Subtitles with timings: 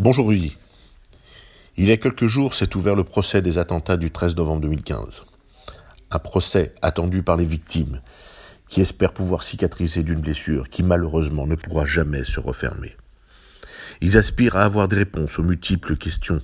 [0.00, 0.56] Bonjour Rudy.
[1.76, 5.24] Il y a quelques jours s'est ouvert le procès des attentats du 13 novembre 2015.
[6.12, 8.00] Un procès attendu par les victimes
[8.68, 12.96] qui espèrent pouvoir cicatriser d'une blessure qui malheureusement ne pourra jamais se refermer.
[14.00, 16.42] Ils aspirent à avoir des réponses aux multiples questions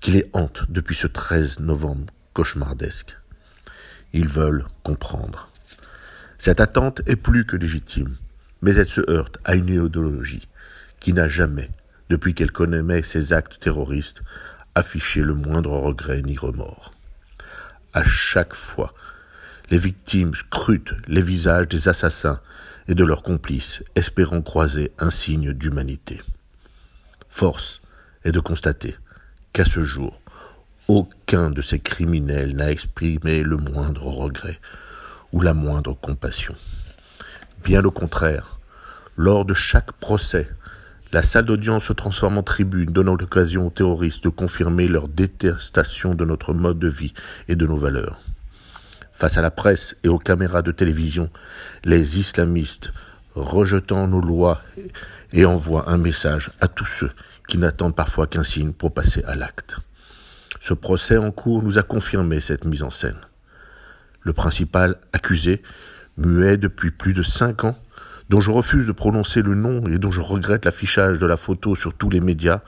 [0.00, 3.18] qui les hantent depuis ce 13 novembre cauchemardesque.
[4.14, 5.50] Ils veulent comprendre.
[6.38, 8.16] Cette attente est plus que légitime,
[8.62, 10.48] mais elle se heurte à une idéologie
[11.00, 11.68] qui n'a jamais
[12.10, 14.22] depuis qu'elle connaît ses actes terroristes,
[14.74, 16.92] afficher le moindre regret ni remords.
[17.92, 18.92] À chaque fois,
[19.70, 22.40] les victimes scrutent les visages des assassins
[22.88, 26.20] et de leurs complices, espérant croiser un signe d'humanité.
[27.28, 27.80] Force
[28.24, 28.96] est de constater
[29.52, 30.20] qu'à ce jour,
[30.88, 34.60] aucun de ces criminels n'a exprimé le moindre regret
[35.32, 36.54] ou la moindre compassion.
[37.64, 38.58] Bien au contraire,
[39.16, 40.48] lors de chaque procès,
[41.14, 46.12] la salle d'audience se transforme en tribune, donnant l'occasion aux terroristes de confirmer leur détestation
[46.12, 47.14] de notre mode de vie
[47.46, 48.18] et de nos valeurs.
[49.12, 51.30] Face à la presse et aux caméras de télévision,
[51.84, 52.92] les islamistes,
[53.36, 54.60] rejetant nos lois,
[55.32, 57.10] et envoient un message à tous ceux
[57.46, 59.76] qui n'attendent parfois qu'un signe pour passer à l'acte.
[60.58, 63.20] Ce procès en cours nous a confirmé cette mise en scène.
[64.22, 65.62] Le principal accusé,
[66.16, 67.78] muet depuis plus de cinq ans,
[68.28, 71.74] dont je refuse de prononcer le nom et dont je regrette l'affichage de la photo
[71.74, 72.60] sur tous les médias,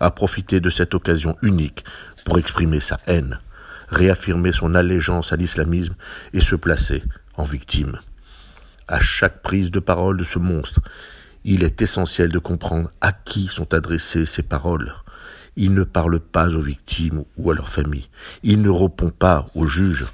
[0.00, 1.84] a profité de cette occasion unique
[2.24, 3.40] pour exprimer sa haine,
[3.88, 5.94] réaffirmer son allégeance à l'islamisme
[6.32, 7.02] et se placer
[7.36, 7.98] en victime.
[8.86, 10.80] À chaque prise de parole de ce monstre,
[11.44, 14.94] il est essentiel de comprendre à qui sont adressées ces paroles.
[15.56, 18.08] Il ne parle pas aux victimes ou à leurs familles.
[18.42, 20.06] Il ne répond pas aux juges.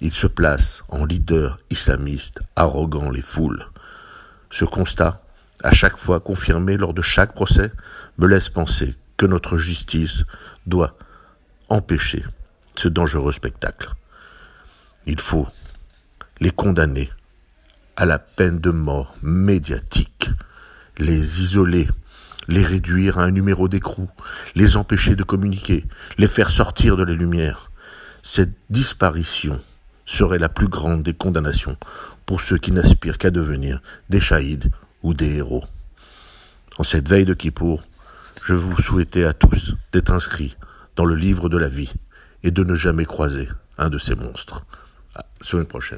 [0.00, 3.66] Il se place en leader islamiste, arrogant les foules.
[4.52, 5.22] Ce constat,
[5.64, 7.72] à chaque fois confirmé lors de chaque procès,
[8.18, 10.24] me laisse penser que notre justice
[10.66, 10.94] doit
[11.70, 12.22] empêcher
[12.76, 13.90] ce dangereux spectacle.
[15.06, 15.48] Il faut
[16.38, 17.10] les condamner
[17.96, 20.30] à la peine de mort médiatique,
[20.98, 21.88] les isoler,
[22.46, 24.10] les réduire à un numéro d'écrou,
[24.54, 25.86] les empêcher de communiquer,
[26.18, 27.70] les faire sortir de la lumière.
[28.22, 29.60] Cette disparition
[30.04, 31.78] serait la plus grande des condamnations
[32.26, 34.70] pour ceux qui n'aspirent qu'à devenir des shahids
[35.02, 35.64] ou des héros.
[36.78, 37.82] En cette veille de Kippour,
[38.44, 40.56] je vous souhaitais à tous d'être inscrits
[40.96, 41.92] dans le livre de la vie
[42.42, 44.64] et de ne jamais croiser un de ces monstres.
[45.14, 45.90] À la semaine prochaine.